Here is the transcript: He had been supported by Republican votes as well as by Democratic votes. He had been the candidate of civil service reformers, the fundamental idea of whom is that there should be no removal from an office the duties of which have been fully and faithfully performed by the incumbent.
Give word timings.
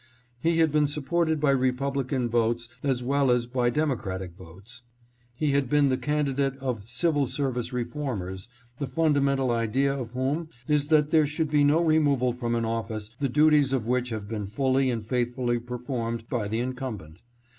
He 0.39 0.57
had 0.57 0.71
been 0.71 0.87
supported 0.87 1.39
by 1.39 1.51
Republican 1.51 2.27
votes 2.27 2.67
as 2.81 3.03
well 3.03 3.29
as 3.29 3.45
by 3.45 3.69
Democratic 3.69 4.35
votes. 4.35 4.81
He 5.35 5.51
had 5.51 5.69
been 5.69 5.89
the 5.89 5.95
candidate 5.97 6.57
of 6.57 6.89
civil 6.89 7.27
service 7.27 7.71
reformers, 7.71 8.47
the 8.79 8.87
fundamental 8.87 9.51
idea 9.51 9.93
of 9.95 10.13
whom 10.13 10.49
is 10.67 10.87
that 10.87 11.11
there 11.11 11.27
should 11.27 11.51
be 11.51 11.63
no 11.63 11.83
removal 11.83 12.33
from 12.33 12.55
an 12.55 12.65
office 12.65 13.11
the 13.19 13.29
duties 13.29 13.73
of 13.73 13.85
which 13.87 14.09
have 14.09 14.27
been 14.27 14.47
fully 14.47 14.89
and 14.89 15.05
faithfully 15.05 15.59
performed 15.59 16.27
by 16.27 16.47
the 16.47 16.57
incumbent. 16.57 17.21